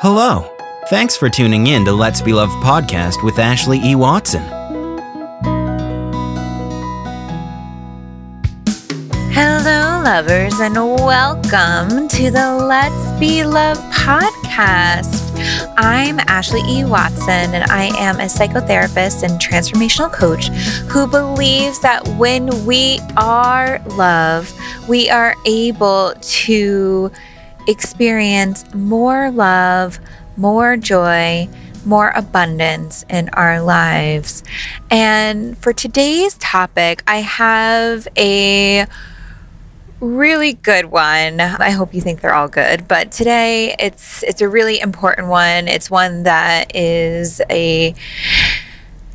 Hello. 0.00 0.48
Thanks 0.90 1.16
for 1.16 1.28
tuning 1.28 1.66
in 1.66 1.84
to 1.84 1.92
Let's 1.92 2.22
Be 2.22 2.32
Love 2.32 2.50
podcast 2.62 3.24
with 3.24 3.36
Ashley 3.40 3.80
E. 3.80 3.96
Watson. 3.96 4.44
Hello, 9.32 10.00
lovers, 10.04 10.60
and 10.60 10.76
welcome 10.76 12.06
to 12.10 12.30
the 12.30 12.64
Let's 12.64 13.18
Be 13.18 13.42
Love 13.42 13.76
podcast. 13.92 15.18
I'm 15.76 16.20
Ashley 16.28 16.60
E. 16.68 16.84
Watson, 16.84 17.52
and 17.52 17.64
I 17.64 17.90
am 17.98 18.20
a 18.20 18.26
psychotherapist 18.26 19.24
and 19.24 19.40
transformational 19.40 20.12
coach 20.12 20.46
who 20.92 21.08
believes 21.08 21.80
that 21.80 22.06
when 22.10 22.64
we 22.64 23.00
are 23.16 23.82
love, 23.96 24.56
we 24.88 25.10
are 25.10 25.34
able 25.44 26.14
to 26.20 27.10
experience 27.68 28.64
more 28.74 29.30
love, 29.30 30.00
more 30.36 30.76
joy, 30.76 31.48
more 31.84 32.10
abundance 32.10 33.04
in 33.08 33.28
our 33.30 33.62
lives. 33.62 34.42
And 34.90 35.56
for 35.58 35.72
today's 35.72 36.34
topic, 36.34 37.02
I 37.06 37.18
have 37.18 38.08
a 38.16 38.86
really 40.00 40.54
good 40.54 40.86
one. 40.86 41.40
I 41.40 41.70
hope 41.70 41.94
you 41.94 42.00
think 42.00 42.20
they're 42.20 42.34
all 42.34 42.48
good, 42.48 42.88
but 42.88 43.12
today 43.12 43.74
it's 43.78 44.22
it's 44.22 44.40
a 44.40 44.48
really 44.48 44.80
important 44.80 45.28
one. 45.28 45.68
It's 45.68 45.90
one 45.90 46.24
that 46.24 46.74
is 46.74 47.40
a 47.50 47.94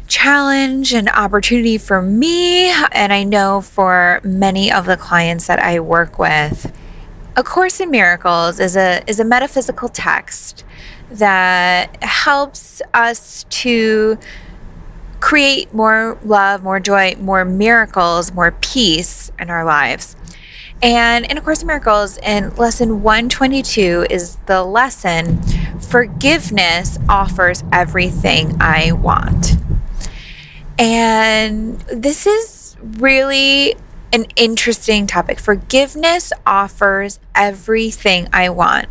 challenge 0.07 0.93
and 0.93 1.09
opportunity 1.09 1.77
for 1.77 2.01
me 2.01 2.69
and 2.91 3.11
I 3.11 3.23
know 3.23 3.61
for 3.61 4.21
many 4.23 4.71
of 4.71 4.85
the 4.85 4.97
clients 4.97 5.47
that 5.47 5.59
I 5.59 5.79
work 5.79 6.19
with. 6.19 6.71
A 7.35 7.43
Course 7.43 7.79
in 7.79 7.89
Miracles 7.89 8.59
is 8.59 8.75
a 8.75 9.03
is 9.09 9.19
a 9.19 9.23
metaphysical 9.23 9.89
text 9.89 10.63
that 11.09 12.03
helps 12.03 12.79
us 12.93 13.45
to 13.49 14.19
create 15.19 15.73
more 15.73 16.19
love, 16.23 16.61
more 16.61 16.79
joy, 16.79 17.15
more 17.19 17.43
miracles, 17.43 18.31
more 18.33 18.51
peace 18.61 19.31
in 19.39 19.49
our 19.49 19.65
lives. 19.65 20.15
And 20.83 21.25
in 21.25 21.37
A 21.37 21.41
Course 21.41 21.61
in 21.61 21.67
Miracles, 21.67 22.17
in 22.17 22.53
lesson 22.55 23.01
122 23.01 24.07
is 24.11 24.35
the 24.45 24.63
lesson 24.63 25.41
Forgiveness 25.81 26.99
offers 27.09 27.63
everything 27.71 28.57
I 28.59 28.91
want. 28.91 29.57
And 30.77 31.79
this 31.81 32.27
is 32.27 32.77
really 32.81 33.75
an 34.13 34.27
interesting 34.35 35.07
topic. 35.07 35.39
Forgiveness 35.39 36.31
offers 36.45 37.19
everything 37.35 38.29
I 38.31 38.49
want. 38.49 38.87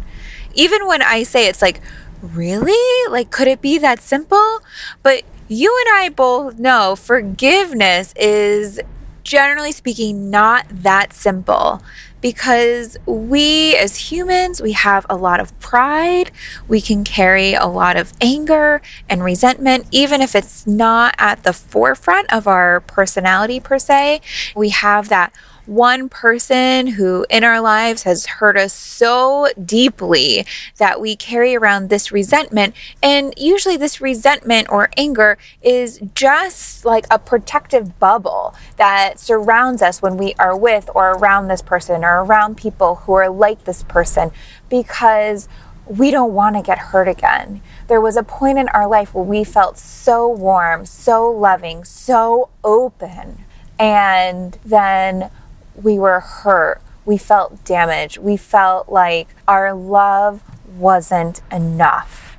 Even 0.55 0.87
when 0.87 1.01
I 1.01 1.23
say 1.23 1.47
it's 1.47 1.63
like, 1.63 1.81
really? 2.21 3.11
Like, 3.11 3.31
could 3.31 3.49
it 3.49 3.63
be 3.63 3.79
that 3.79 4.01
simple? 4.01 4.59
But 5.03 5.23
you 5.49 5.75
and 5.87 5.97
I 5.97 6.09
both 6.09 6.59
know 6.59 6.97
forgiveness 6.97 8.13
is 8.17 8.81
generally 9.23 9.73
speaking, 9.73 10.29
not 10.29 10.67
that 10.69 11.13
simple 11.13 11.83
because 12.23 12.97
we 13.05 13.77
as 13.77 14.11
humans, 14.11 14.63
we 14.63 14.73
have 14.73 15.05
a 15.11 15.17
lot 15.17 15.41
of 15.41 15.59
pride. 15.61 16.31
We 16.69 16.81
can 16.81 17.05
carry 17.05 17.53
a 17.53 17.67
lot 17.67 17.97
of 17.97 18.15
anger 18.21 18.81
and 19.09 19.23
resentment, 19.23 19.87
even 19.91 20.23
if 20.23 20.35
it's 20.35 20.67
not 20.67 21.15
at 21.19 21.43
the 21.43 21.53
forefront 21.53 22.33
of 22.33 22.47
our 22.47 22.81
personality 22.81 23.61
per 23.61 23.79
se. 23.79 24.23
We 24.57 24.71
have 24.71 25.11
that 25.11 25.35
one 25.67 26.09
person 26.09 26.87
who 26.89 27.25
in 27.31 27.45
our 27.45 27.61
lives 27.61 28.03
has 28.03 28.27
hurt 28.27 28.57
us 28.57 28.73
so 28.73 29.49
deeply 29.65 30.47
that 30.79 31.01
we 31.01 31.17
carry 31.17 31.55
around 31.57 31.89
this 31.89 32.11
resentment. 32.11 32.75
And 33.03 33.33
usually, 33.37 33.77
this 33.77 34.01
resentment 34.01 34.69
or 34.71 34.91
anger 34.97 35.39
is 35.63 36.01
just 36.15 36.85
like 36.85 37.07
a 37.11 37.19
protective 37.19 37.99
bubble 37.99 38.55
that 38.77 39.19
surrounds 39.19 39.83
us 39.83 40.03
when 40.03 40.17
we 40.17 40.35
are 40.35 40.57
with 40.57 40.91
or 40.95 41.13
around 41.13 41.49
this 41.49 41.63
person 41.63 42.05
or 42.05 42.23
around 42.23 42.57
people 42.57 42.97
who 42.97 43.13
are 43.13 43.31
like 43.31 43.65
this 43.65 43.83
person 43.85 44.31
because 44.69 45.49
we 45.87 46.11
don't 46.11 46.33
want 46.33 46.57
to 46.57 46.63
get 46.63 46.79
hurt 46.79 47.09
again. 47.09 47.61
There 47.89 48.01
was 48.01 48.17
a 48.17 48.23
point 48.23 48.59
in 48.59 48.69
our 48.69 48.87
life 48.87 49.15
where 49.15 49.25
we 49.25 49.45
felt 49.45 49.79
so 49.79 50.29
warm, 50.29 50.87
so 50.87 51.31
loving, 51.31 51.85
so 51.85 52.51
open. 52.65 53.45
And 53.79 54.59
then 54.65 55.31
we 55.75 55.99
were 55.99 56.21
hurt. 56.21 56.81
We 57.05 57.19
felt 57.19 57.65
damaged. 57.65 58.19
We 58.19 58.37
felt 58.37 58.89
like 58.89 59.29
our 59.49 59.75
love 59.75 60.43
wasn't 60.77 61.43
enough. 61.51 62.37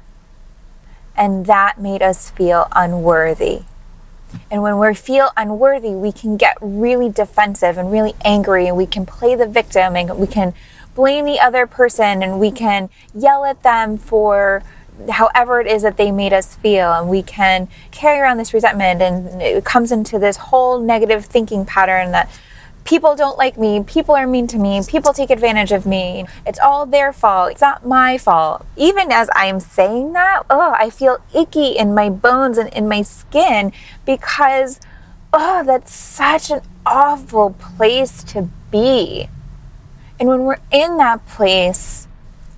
And 1.15 1.45
that 1.45 1.79
made 1.79 2.01
us 2.01 2.31
feel 2.31 2.67
unworthy. 2.71 3.63
And 4.49 4.63
when 4.63 4.79
we 4.79 4.93
feel 4.95 5.29
unworthy, 5.37 5.91
we 5.91 6.11
can 6.11 6.37
get 6.37 6.57
really 6.59 7.09
defensive 7.09 7.77
and 7.77 7.91
really 7.91 8.15
angry, 8.23 8.67
and 8.67 8.75
we 8.75 8.87
can 8.87 9.05
play 9.05 9.35
the 9.35 9.47
victim 9.47 9.95
and 9.95 10.17
we 10.17 10.25
can 10.25 10.53
blame 10.95 11.25
the 11.25 11.39
other 11.39 11.65
person 11.67 12.21
and 12.23 12.39
we 12.39 12.51
can 12.51 12.89
yell 13.15 13.45
at 13.45 13.63
them 13.63 13.97
for 13.97 14.63
however 15.09 15.59
it 15.59 15.67
is 15.67 15.81
that 15.81 15.97
they 15.97 16.11
made 16.11 16.31
us 16.31 16.55
feel 16.55 16.93
and 16.93 17.09
we 17.09 17.23
can 17.23 17.67
carry 17.89 18.19
around 18.19 18.37
this 18.37 18.53
resentment 18.53 19.01
and 19.01 19.41
it 19.41 19.65
comes 19.65 19.91
into 19.91 20.19
this 20.19 20.37
whole 20.37 20.79
negative 20.79 21.25
thinking 21.25 21.65
pattern 21.65 22.11
that 22.11 22.29
people 22.85 23.15
don't 23.15 23.37
like 23.37 23.57
me, 23.57 23.83
people 23.83 24.15
are 24.15 24.27
mean 24.27 24.47
to 24.47 24.57
me, 24.57 24.81
people 24.87 25.13
take 25.13 25.29
advantage 25.29 25.71
of 25.71 25.85
me. 25.85 26.25
It's 26.45 26.59
all 26.59 26.85
their 26.85 27.13
fault. 27.13 27.51
It's 27.51 27.61
not 27.61 27.85
my 27.85 28.17
fault. 28.17 28.65
Even 28.75 29.11
as 29.11 29.29
I'm 29.35 29.59
saying 29.59 30.13
that, 30.13 30.43
oh, 30.49 30.75
I 30.77 30.89
feel 30.89 31.17
icky 31.33 31.77
in 31.77 31.93
my 31.95 32.09
bones 32.09 32.57
and 32.57 32.69
in 32.73 32.87
my 32.87 33.01
skin 33.01 33.71
because 34.05 34.79
oh, 35.33 35.63
that's 35.65 35.93
such 35.93 36.51
an 36.51 36.61
awful 36.85 37.51
place 37.51 38.23
to 38.23 38.49
be. 38.69 39.27
And 40.19 40.29
when 40.29 40.43
we're 40.43 40.59
in 40.71 40.97
that 40.97 41.25
place, 41.27 42.07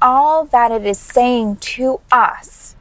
all 0.01 0.45
that 0.45 0.71
it 0.71 0.85
is 0.85 0.99
saying 0.99 1.55
to 1.57 2.01
us 2.11 2.75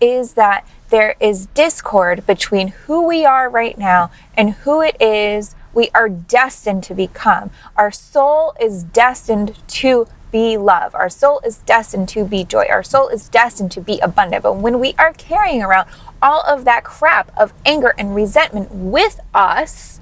is 0.00 0.34
that 0.34 0.66
there 0.88 1.14
is 1.20 1.46
discord 1.46 2.26
between 2.26 2.68
who 2.68 3.06
we 3.06 3.24
are 3.24 3.48
right 3.48 3.78
now 3.78 4.10
and 4.36 4.50
who 4.50 4.82
it 4.82 5.00
is 5.00 5.54
we 5.74 5.90
are 5.94 6.08
destined 6.08 6.82
to 6.84 6.94
become. 6.94 7.50
Our 7.76 7.90
soul 7.90 8.54
is 8.60 8.84
destined 8.84 9.56
to 9.68 10.06
be 10.30 10.56
love. 10.56 10.94
Our 10.94 11.10
soul 11.10 11.40
is 11.44 11.58
destined 11.58 12.08
to 12.10 12.24
be 12.24 12.44
joy. 12.44 12.66
Our 12.70 12.82
soul 12.82 13.08
is 13.08 13.28
destined 13.28 13.72
to 13.72 13.80
be 13.80 13.98
abundant. 14.00 14.42
But 14.42 14.56
when 14.56 14.78
we 14.78 14.94
are 14.98 15.12
carrying 15.12 15.62
around 15.62 15.88
all 16.22 16.42
of 16.42 16.64
that 16.64 16.84
crap 16.84 17.32
of 17.36 17.52
anger 17.64 17.94
and 17.98 18.14
resentment 18.14 18.70
with 18.72 19.20
us, 19.34 20.00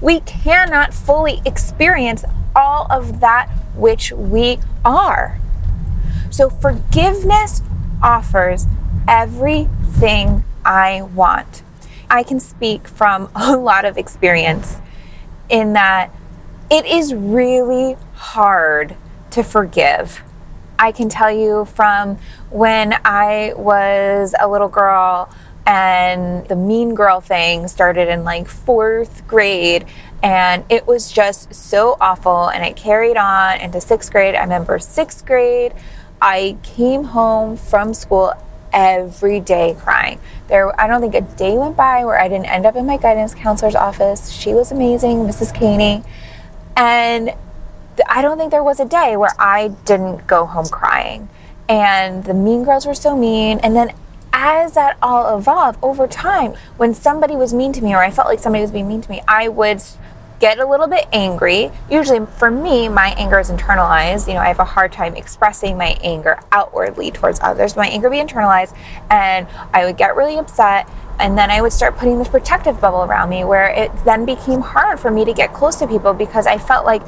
we 0.00 0.20
cannot 0.20 0.92
fully 0.92 1.40
experience 1.44 2.24
all 2.56 2.86
of 2.90 3.20
that 3.20 3.48
which 3.74 4.12
we 4.12 4.58
are. 4.84 5.38
So 6.30 6.50
forgiveness 6.50 7.62
offers 8.02 8.66
everything 9.06 10.44
I 10.64 11.02
want. 11.02 11.62
I 12.10 12.22
can 12.22 12.40
speak 12.40 12.88
from 12.88 13.30
a 13.34 13.56
lot 13.56 13.84
of 13.84 13.96
experience 13.96 14.78
in 15.48 15.74
that 15.74 16.10
it 16.70 16.86
is 16.86 17.14
really 17.14 17.96
hard 18.14 18.96
to 19.30 19.42
forgive. 19.42 20.22
I 20.78 20.92
can 20.92 21.08
tell 21.08 21.30
you 21.30 21.64
from 21.66 22.18
when 22.50 22.94
I 23.04 23.52
was 23.56 24.34
a 24.40 24.48
little 24.48 24.68
girl 24.68 25.30
and 25.66 26.46
the 26.48 26.56
mean 26.56 26.94
girl 26.94 27.20
thing 27.20 27.68
started 27.68 28.08
in 28.08 28.24
like 28.24 28.48
fourth 28.48 29.26
grade 29.28 29.86
and 30.22 30.64
it 30.68 30.86
was 30.86 31.12
just 31.12 31.54
so 31.54 31.96
awful 32.00 32.48
and 32.48 32.64
it 32.64 32.74
carried 32.74 33.16
on 33.16 33.60
into 33.60 33.80
sixth 33.80 34.10
grade. 34.10 34.34
I 34.34 34.42
remember 34.42 34.78
sixth 34.78 35.24
grade, 35.24 35.72
I 36.20 36.56
came 36.62 37.04
home 37.04 37.56
from 37.56 37.94
school 37.94 38.32
every 38.72 39.40
day 39.40 39.76
crying. 39.78 40.18
There, 40.48 40.78
I 40.80 40.86
don't 40.86 41.00
think 41.00 41.14
a 41.14 41.20
day 41.36 41.56
went 41.56 41.76
by 41.76 42.04
where 42.04 42.20
I 42.20 42.28
didn't 42.28 42.46
end 42.46 42.66
up 42.66 42.76
in 42.76 42.86
my 42.86 42.96
guidance 42.96 43.34
counselor's 43.34 43.74
office. 43.74 44.30
She 44.30 44.54
was 44.54 44.72
amazing, 44.72 45.24
Mrs. 45.24 45.54
Caney. 45.54 46.02
And 46.76 47.34
I 48.08 48.22
don't 48.22 48.38
think 48.38 48.50
there 48.50 48.62
was 48.62 48.80
a 48.80 48.84
day 48.84 49.16
where 49.16 49.34
I 49.38 49.68
didn't 49.84 50.26
go 50.26 50.46
home 50.46 50.66
crying. 50.66 51.28
And 51.68 52.24
the 52.24 52.34
mean 52.34 52.64
girls 52.64 52.86
were 52.86 52.94
so 52.94 53.16
mean. 53.16 53.58
And 53.60 53.76
then 53.76 53.92
as 54.32 54.72
that 54.74 54.96
all 55.02 55.36
evolved 55.36 55.78
over 55.82 56.06
time, 56.06 56.54
when 56.76 56.94
somebody 56.94 57.36
was 57.36 57.52
mean 57.52 57.72
to 57.74 57.82
me 57.82 57.94
or 57.94 58.02
I 58.02 58.10
felt 58.10 58.28
like 58.28 58.38
somebody 58.38 58.62
was 58.62 58.70
being 58.70 58.88
mean 58.88 59.02
to 59.02 59.10
me, 59.10 59.22
I 59.28 59.48
would 59.48 59.82
get 60.42 60.58
a 60.58 60.66
little 60.66 60.88
bit 60.88 61.06
angry. 61.12 61.70
Usually, 61.88 62.26
for 62.26 62.50
me, 62.50 62.88
my 62.88 63.14
anger 63.16 63.38
is 63.38 63.48
internalized. 63.48 64.26
You 64.26 64.34
know, 64.34 64.40
I 64.40 64.48
have 64.48 64.58
a 64.58 64.64
hard 64.64 64.90
time 64.90 65.14
expressing 65.14 65.78
my 65.78 65.96
anger 66.02 66.40
outwardly 66.50 67.12
towards 67.12 67.38
others. 67.40 67.76
My 67.76 67.86
anger 67.86 68.10
be 68.10 68.16
internalized, 68.16 68.76
and 69.08 69.46
I 69.72 69.84
would 69.84 69.96
get 69.96 70.16
really 70.16 70.38
upset. 70.38 70.90
And 71.20 71.38
then 71.38 71.48
I 71.52 71.62
would 71.62 71.72
start 71.72 71.96
putting 71.96 72.18
this 72.18 72.26
protective 72.26 72.80
bubble 72.80 73.04
around 73.04 73.28
me 73.28 73.44
where 73.44 73.68
it 73.68 73.92
then 74.04 74.24
became 74.24 74.60
hard 74.60 74.98
for 74.98 75.12
me 75.12 75.24
to 75.24 75.32
get 75.32 75.54
close 75.54 75.76
to 75.76 75.86
people 75.86 76.12
because 76.12 76.48
I 76.48 76.58
felt 76.58 76.84
like 76.84 77.02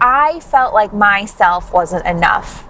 I 0.00 0.40
felt 0.40 0.74
like 0.74 0.92
myself 0.92 1.72
wasn't 1.72 2.04
enough. 2.06 2.66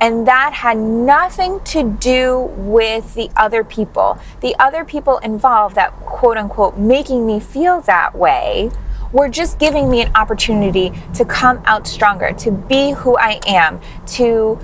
And 0.00 0.28
that 0.28 0.52
had 0.52 0.78
nothing 0.78 1.58
to 1.64 1.82
do 1.82 2.52
with 2.56 3.14
the 3.14 3.28
other 3.36 3.64
people. 3.64 4.16
The 4.42 4.54
other 4.60 4.84
people 4.84 5.18
involved 5.18 5.74
that 5.74 5.90
quote 6.06 6.36
unquote 6.36 6.78
making 6.78 7.26
me 7.26 7.40
feel 7.40 7.80
that 7.80 8.14
way 8.14 8.70
were 9.12 9.28
just 9.28 9.58
giving 9.58 9.90
me 9.90 10.02
an 10.02 10.10
opportunity 10.14 10.92
to 11.14 11.24
come 11.24 11.60
out 11.64 11.86
stronger, 11.86 12.32
to 12.32 12.50
be 12.50 12.92
who 12.92 13.16
I 13.16 13.40
am, 13.46 13.80
to 14.08 14.58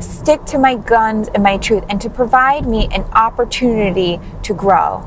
stick 0.00 0.44
to 0.46 0.58
my 0.58 0.76
guns 0.76 1.28
and 1.34 1.42
my 1.42 1.56
truth, 1.58 1.84
and 1.88 2.00
to 2.00 2.10
provide 2.10 2.66
me 2.66 2.88
an 2.92 3.02
opportunity 3.12 4.20
to 4.42 4.54
grow. 4.54 5.06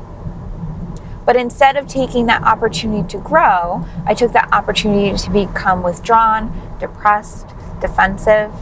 But 1.24 1.36
instead 1.36 1.76
of 1.76 1.86
taking 1.86 2.26
that 2.26 2.42
opportunity 2.42 3.06
to 3.08 3.18
grow, 3.18 3.86
I 4.04 4.14
took 4.14 4.32
that 4.32 4.52
opportunity 4.52 5.16
to 5.16 5.30
become 5.30 5.82
withdrawn, 5.82 6.52
depressed, 6.80 7.46
defensive. 7.80 8.52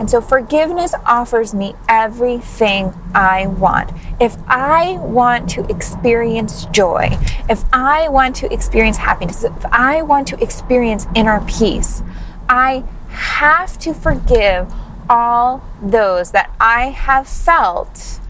And 0.00 0.08
so 0.08 0.22
forgiveness 0.22 0.94
offers 1.04 1.52
me 1.52 1.74
everything 1.86 2.94
I 3.14 3.48
want. 3.48 3.92
If 4.18 4.34
I 4.48 4.96
want 4.96 5.48
to 5.50 5.70
experience 5.70 6.64
joy, 6.72 7.10
if 7.50 7.62
I 7.70 8.08
want 8.08 8.34
to 8.36 8.50
experience 8.50 8.96
happiness, 8.96 9.44
if 9.44 9.66
I 9.66 10.00
want 10.00 10.26
to 10.28 10.42
experience 10.42 11.06
inner 11.14 11.44
peace, 11.46 12.02
I 12.48 12.82
have 13.10 13.78
to 13.80 13.92
forgive 13.92 14.72
all 15.10 15.62
those 15.82 16.32
that 16.32 16.50
I 16.58 16.86
have 16.86 17.28
felt 17.28 18.20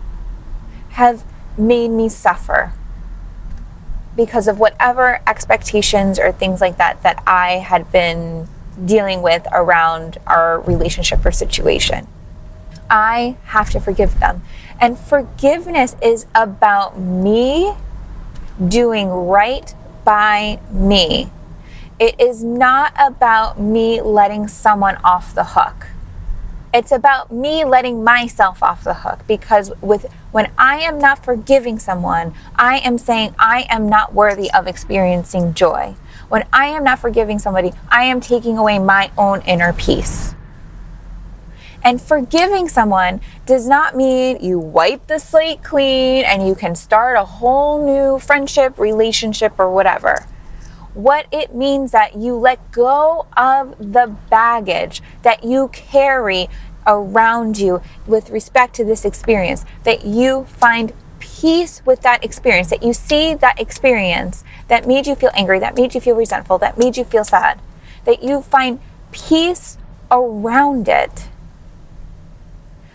have 0.91 1.25
made 1.57 1.93
me 1.93 2.09
suffer 2.09 2.73
because 4.17 4.49
of 4.49 4.59
whatever 4.59 5.21
expectations 5.25 6.19
or 6.19 6.33
things 6.33 6.61
like 6.61 6.79
that 6.79 7.01
that 7.05 7.23
I 7.29 7.59
had 7.59 7.93
been 7.93 8.49
dealing 8.85 9.23
with 9.23 9.47
around 9.53 10.19
our 10.27 10.61
relationship 10.61 11.25
or 11.25 11.31
situation. 11.31 12.07
I 12.89 13.37
have 13.45 13.71
to 13.71 13.81
forgive 13.81 14.19
them. 14.19 14.43
And 14.81 14.99
forgiveness 14.99 15.95
is 16.03 16.27
about 16.35 16.99
me 16.99 17.75
doing 18.67 19.09
right 19.09 19.75
by 20.05 20.61
me. 20.71 21.31
It 21.99 22.19
is 22.21 22.43
not 22.43 22.95
about 22.99 23.61
me 23.61 24.01
letting 24.01 24.49
someone 24.49 24.97
off 25.05 25.35
the 25.35 25.45
hook. 25.45 25.89
It's 26.73 26.93
about 26.93 27.33
me 27.33 27.65
letting 27.65 28.03
myself 28.05 28.63
off 28.63 28.85
the 28.85 28.95
hook 28.95 29.21
because 29.27 29.73
with 29.81 30.07
when 30.31 30.51
I 30.57 30.79
am 30.79 30.99
not 30.99 31.25
forgiving 31.25 31.79
someone, 31.79 32.33
I 32.55 32.79
am 32.79 32.97
saying 32.97 33.35
I 33.39 33.67
am 33.69 33.89
not 33.89 34.15
worthy 34.15 34.51
of 34.53 34.67
experiencing 34.67 35.55
joy. 35.55 35.97
When 36.31 36.47
I 36.53 36.67
am 36.67 36.85
not 36.85 37.01
forgiving 37.01 37.41
somebody, 37.41 37.73
I 37.89 38.05
am 38.05 38.21
taking 38.21 38.57
away 38.57 38.79
my 38.79 39.11
own 39.19 39.43
inner 39.43 39.73
peace. 39.73 40.37
And 41.83 42.01
forgiving 42.01 42.69
someone 42.69 43.21
does 43.47 43.67
not 43.67 43.97
mean 43.97 44.39
you 44.41 44.61
wipe 44.61 45.09
the 45.09 45.19
slate 45.19 45.65
clean 45.65 46.25
and 46.25 46.47
you 46.47 46.55
can 46.55 46.77
start 46.77 47.17
a 47.17 47.25
whole 47.25 47.85
new 47.85 48.21
friendship, 48.21 48.79
relationship, 48.79 49.59
or 49.59 49.73
whatever. 49.73 50.25
What 50.95 51.27
it 51.33 51.53
means 51.53 51.91
that 51.91 52.15
you 52.15 52.37
let 52.37 52.71
go 52.71 53.27
of 53.37 53.77
the 53.79 54.15
baggage 54.31 55.03
that 55.23 55.43
you 55.43 55.67
carry 55.73 56.49
around 56.87 57.59
you 57.59 57.83
with 58.07 58.31
respect 58.31 58.77
to 58.77 58.85
this 58.85 59.05
experience, 59.05 59.65
that 59.83 60.05
you 60.05 60.45
find 60.45 60.93
peace 61.21 61.83
with 61.87 62.01
that 62.03 62.25
experience, 62.25 62.71
that 62.71 62.83
you 62.83 62.93
see 62.93 63.35
that 63.35 63.61
experience 63.61 64.43
that 64.69 64.87
made 64.87 65.07
you 65.07 65.15
feel 65.15 65.31
angry, 65.35 65.59
that 65.61 65.77
made 65.77 65.95
you 65.95 66.01
feel 66.01 66.17
resentful, 66.17 66.59
that 66.59 66.77
made 66.79 66.97
you 66.97 67.05
feel 67.05 67.25
sad, 67.25 67.61
that 68.05 68.23
you 68.23 68.43
find 68.43 68.81
peace 69.13 69.79
around 70.11 70.89
it 70.89 71.29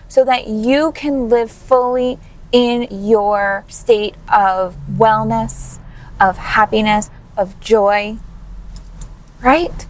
so 0.07 0.23
that 0.23 0.47
you 0.47 0.91
can 0.93 1.29
live 1.29 1.51
fully 1.51 2.17
in 2.51 2.87
your 2.89 3.65
state 3.67 4.15
of 4.33 4.75
wellness, 4.89 5.79
of 6.21 6.37
happiness, 6.37 7.09
of 7.35 7.59
joy, 7.59 8.17
right? 9.43 9.85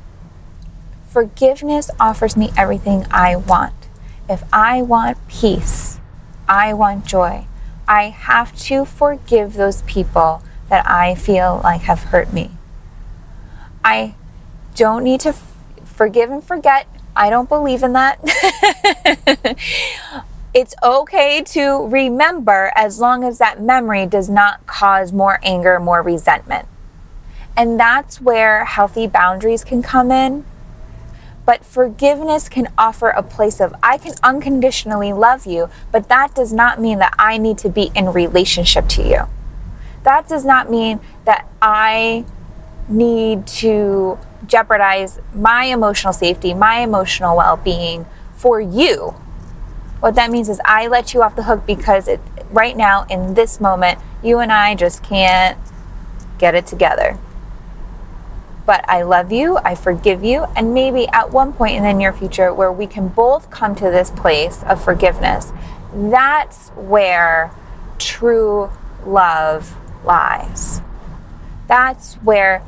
Forgiveness 1.08 1.92
offers 2.00 2.36
me 2.36 2.52
everything 2.58 3.06
I 3.12 3.36
want. 3.36 3.76
If 4.28 4.44
I 4.52 4.82
want 4.82 5.18
peace, 5.28 6.00
I 6.50 6.74
want 6.74 7.06
joy, 7.06 7.46
I 7.88 8.10
have 8.10 8.56
to 8.64 8.86
forgive 8.86 9.54
those 9.54 9.82
people 9.84 10.42
that 10.70 10.90
I 10.90 11.16
feel 11.16 11.62
like 11.64 11.82
have 11.82 12.00
hurt 12.04 12.34
me. 12.34 12.52
I 13.84 14.16
don't 14.76 15.04
need 15.04 15.20
to 15.22 15.30
f- 15.30 15.54
forgive 15.84 16.32
and 16.32 16.44
forget. 16.44 16.88
I 17.16 17.30
don't 17.30 17.48
believe 17.48 17.84
in 17.84 17.94
that. 17.94 18.20
it's 20.54 20.74
okay 20.82 21.44
to 21.44 21.88
remember 21.88 22.72
as 22.76 23.00
long 23.00 23.24
as 23.24 23.38
that 23.38 23.62
memory 23.62 24.06
does 24.06 24.30
not 24.30 24.66
cause 24.66 25.14
more 25.14 25.40
anger, 25.44 25.80
more 25.80 26.02
resentment. 26.02 26.68
And 27.56 27.80
that's 27.80 28.20
where 28.20 28.66
healthy 28.66 29.08
boundaries 29.08 29.64
can 29.64 29.82
come 29.82 30.12
in. 30.12 30.44
But 31.46 31.64
forgiveness 31.64 32.50
can 32.50 32.68
offer 32.78 33.10
a 33.10 33.22
place 33.22 33.62
of, 33.62 33.76
I 33.84 33.98
can 33.98 34.14
unconditionally 34.24 35.14
love 35.14 35.46
you, 35.46 35.70
but 35.92 36.10
that 36.10 36.34
does 36.34 36.52
not 36.52 36.82
mean 36.82 36.98
that 37.00 37.14
I 37.20 37.38
need 37.38 37.60
to 37.60 37.70
be 37.70 37.92
in 37.94 38.12
relationship 38.12 38.88
to 38.90 39.04
you. 39.04 39.22
That 40.04 40.28
does 40.28 40.44
not 40.44 40.72
mean 40.72 41.00
that 41.26 41.48
I 41.62 42.26
need 42.88 43.46
to 43.48 44.18
jeopardize 44.48 45.20
my 45.34 45.66
emotional 45.66 46.14
safety, 46.14 46.54
my 46.54 46.80
emotional 46.80 47.38
well 47.38 47.58
being 47.58 48.06
for 48.36 48.60
you. 48.60 49.16
What 50.00 50.16
that 50.16 50.32
means 50.32 50.50
is 50.50 50.60
I 50.66 50.88
let 50.88 51.14
you 51.14 51.24
off 51.24 51.36
the 51.36 51.44
hook 51.44 51.66
because 51.66 52.08
it, 52.08 52.20
right 52.52 52.76
now, 52.76 53.06
in 53.10 53.34
this 53.34 53.60
moment, 53.60 54.00
you 54.24 54.40
and 54.40 54.52
I 54.52 54.76
just 54.76 55.04
can't 55.04 55.58
get 56.38 56.54
it 56.54 56.68
together 56.68 57.18
but 58.66 58.84
I 58.90 59.04
love 59.04 59.32
you, 59.32 59.58
I 59.58 59.76
forgive 59.76 60.24
you, 60.24 60.46
and 60.56 60.74
maybe 60.74 61.08
at 61.10 61.32
one 61.32 61.54
point 61.54 61.76
in 61.76 61.84
the 61.84 61.94
near 61.94 62.12
future 62.12 62.54
where 62.54 62.72
we 62.72 62.88
can 62.88 63.08
both 63.10 63.50
come 63.50 63.76
to 63.76 63.86
this 63.92 64.10
place 64.10 64.64
of 64.64 64.84
forgiveness, 64.84 65.52
that's 65.94 66.70
where 66.70 67.52
true 68.00 68.72
love 69.06 69.76
lies. 70.04 70.82
That's 71.68 72.16
where 72.16 72.64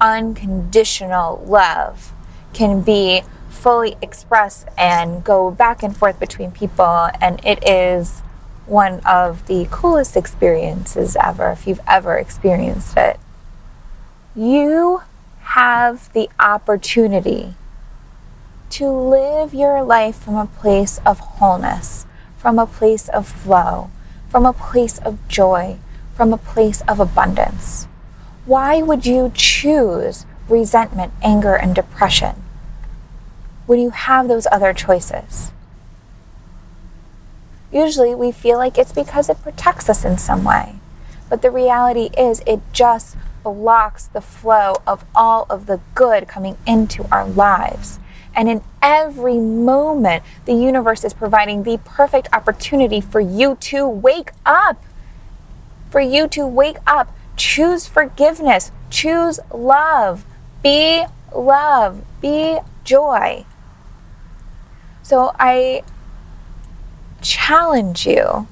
unconditional 0.00 1.44
love 1.46 2.12
can 2.52 2.82
be 2.82 3.22
fully 3.48 3.96
expressed 4.02 4.66
and 4.76 5.24
go 5.24 5.50
back 5.50 5.82
and 5.82 5.96
forth 5.96 6.18
between 6.18 6.50
people, 6.50 7.08
and 7.20 7.40
it 7.44 7.66
is 7.66 8.20
one 8.66 9.00
of 9.00 9.46
the 9.46 9.66
coolest 9.70 10.16
experiences 10.16 11.16
ever 11.22 11.50
if 11.50 11.66
you've 11.66 11.80
ever 11.86 12.16
experienced 12.16 12.96
it. 12.96 13.20
You 14.34 15.02
have 15.54 16.12
the 16.14 16.28
opportunity 16.40 17.54
to 18.68 18.88
live 18.88 19.54
your 19.54 19.84
life 19.84 20.16
from 20.16 20.34
a 20.34 20.46
place 20.46 20.98
of 21.06 21.20
wholeness, 21.20 22.06
from 22.36 22.58
a 22.58 22.66
place 22.66 23.08
of 23.10 23.28
flow, 23.28 23.88
from 24.28 24.44
a 24.44 24.52
place 24.52 24.98
of 24.98 25.16
joy, 25.28 25.78
from 26.12 26.32
a 26.32 26.36
place 26.36 26.80
of 26.88 26.98
abundance. 26.98 27.86
Why 28.46 28.82
would 28.82 29.06
you 29.06 29.30
choose 29.32 30.26
resentment, 30.48 31.12
anger, 31.22 31.54
and 31.54 31.72
depression 31.72 32.42
when 33.66 33.78
you 33.78 33.90
have 33.90 34.26
those 34.26 34.48
other 34.50 34.72
choices? 34.72 35.52
Usually 37.70 38.12
we 38.12 38.32
feel 38.32 38.58
like 38.58 38.76
it's 38.76 38.92
because 38.92 39.28
it 39.28 39.40
protects 39.40 39.88
us 39.88 40.04
in 40.04 40.18
some 40.18 40.42
way. 40.42 40.80
But 41.30 41.42
the 41.42 41.50
reality 41.52 42.10
is, 42.18 42.42
it 42.44 42.60
just 42.72 43.16
blocks 43.44 44.06
the 44.06 44.20
flow 44.20 44.74
of 44.86 45.04
all 45.14 45.46
of 45.48 45.66
the 45.66 45.80
good 45.94 46.26
coming 46.26 46.56
into 46.66 47.06
our 47.12 47.28
lives. 47.28 48.00
And 48.34 48.48
in 48.48 48.62
every 48.82 49.38
moment, 49.38 50.24
the 50.44 50.54
universe 50.54 51.04
is 51.04 51.12
providing 51.12 51.62
the 51.62 51.78
perfect 51.84 52.28
opportunity 52.32 53.00
for 53.00 53.20
you 53.20 53.56
to 53.60 53.86
wake 53.86 54.32
up. 54.44 54.82
For 55.90 56.00
you 56.00 56.26
to 56.28 56.44
wake 56.46 56.78
up. 56.86 57.14
Choose 57.36 57.86
forgiveness. 57.86 58.72
Choose 58.90 59.38
love. 59.52 60.24
Be 60.62 61.04
love. 61.32 62.02
Be 62.20 62.58
joy. 62.82 63.44
So 65.02 65.32
I 65.38 65.82
challenge 67.20 68.06
you 68.06 68.48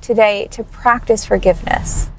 today 0.00 0.48
to 0.50 0.62
practice 0.62 1.24
forgiveness. 1.24 2.10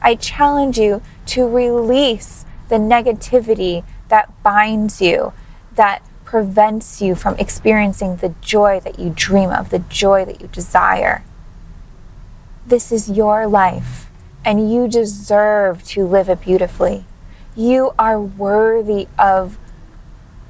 I 0.00 0.14
challenge 0.14 0.78
you 0.78 1.02
to 1.26 1.48
release 1.48 2.44
the 2.68 2.76
negativity 2.76 3.84
that 4.08 4.42
binds 4.42 5.00
you, 5.00 5.32
that 5.74 6.02
prevents 6.24 7.00
you 7.00 7.14
from 7.14 7.36
experiencing 7.36 8.16
the 8.16 8.34
joy 8.40 8.80
that 8.80 8.98
you 8.98 9.12
dream 9.14 9.50
of, 9.50 9.70
the 9.70 9.78
joy 9.78 10.24
that 10.24 10.40
you 10.40 10.48
desire. 10.48 11.22
This 12.66 12.90
is 12.90 13.08
your 13.08 13.46
life, 13.46 14.10
and 14.44 14.72
you 14.72 14.88
deserve 14.88 15.84
to 15.84 16.04
live 16.04 16.28
it 16.28 16.40
beautifully. 16.40 17.04
You 17.54 17.92
are 17.98 18.20
worthy 18.20 19.06
of 19.18 19.56